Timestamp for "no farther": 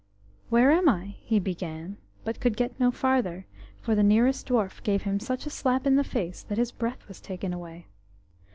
2.79-3.45